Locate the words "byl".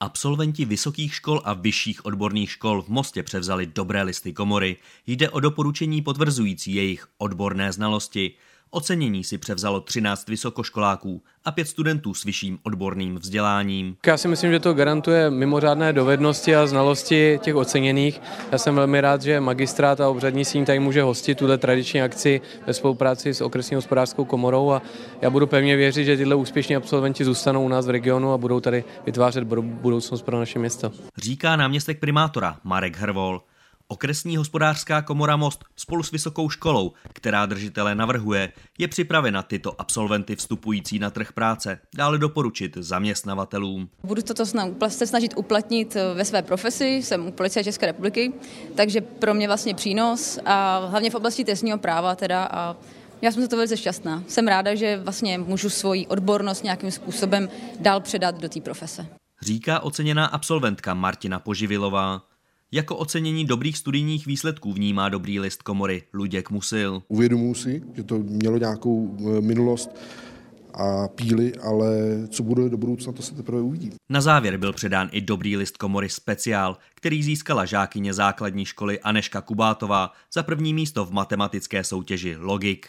74.56-74.72